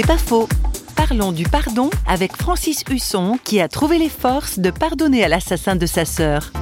[0.00, 0.48] C'est pas faux.
[0.94, 5.74] Parlons du pardon avec Francis Husson qui a trouvé les forces de pardonner à l'assassin
[5.74, 6.52] de sa sœur.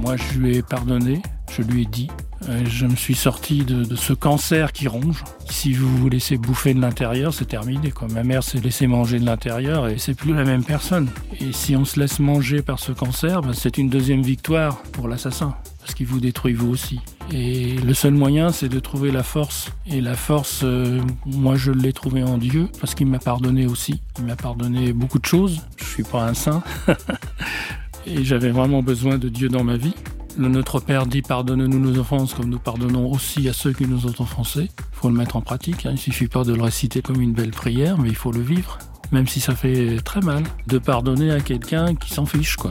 [0.00, 2.06] Moi, je lui ai pardonné, je lui ai dit.
[2.48, 5.24] Euh, Je me suis sorti de, ce cancer qui ronge.
[5.50, 7.92] Si vous vous laissez bouffer de l'intérieur, c'est terminé.
[8.08, 11.08] Ma mère s'est laissée manger de l'intérieur et c'est plus la même personne.
[11.40, 15.08] Et si on se laisse manger par ce cancer, ben, c'est une deuxième victoire pour
[15.08, 15.56] l'assassin.
[15.84, 17.00] Parce qu'il vous détruit vous aussi.
[17.30, 19.70] Et le seul moyen, c'est de trouver la force.
[19.86, 24.00] Et la force, euh, moi, je l'ai trouvée en Dieu, parce qu'il m'a pardonné aussi.
[24.18, 25.60] Il m'a pardonné beaucoup de choses.
[25.76, 26.62] Je suis pas un saint.
[28.06, 29.94] et j'avais vraiment besoin de Dieu dans ma vie.
[30.38, 34.14] Notre Père dit pardonne-nous nos offenses comme nous pardonnons aussi à ceux qui nous ont
[34.18, 34.70] offensés.
[34.78, 35.84] Il faut le mettre en pratique.
[35.84, 35.90] Hein.
[35.92, 38.78] Il suffit pas de le réciter comme une belle prière, mais il faut le vivre.
[39.12, 42.70] Même si ça fait très mal de pardonner à quelqu'un qui s'en fiche, quoi.